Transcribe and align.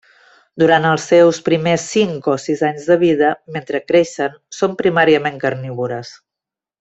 Durant 0.61 0.85
els 0.91 1.03
seus 1.09 1.39
primers 1.49 1.83
cinc 1.97 2.29
o 2.33 2.37
sis 2.45 2.63
anys 2.71 2.87
de 2.93 2.97
vida, 3.05 3.29
mentre 3.57 3.81
creixen, 3.91 4.39
són 4.61 4.73
primàriament 4.81 5.37
carnívores. 5.49 6.15